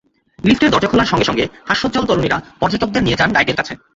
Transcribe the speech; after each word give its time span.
লিফটের 0.39 0.71
দরজা 0.73 0.89
খোলার 0.89 1.09
সঙ্গে 1.11 1.27
সঙ্গে 1.29 1.45
হাস্যোজ্জ্বল 1.69 2.05
তরুণীরা 2.07 2.37
পর্যটকদের 2.61 3.03
নিয়ে 3.03 3.19
যান 3.19 3.29
গাইডের 3.35 3.57
কাছে। 3.59 3.73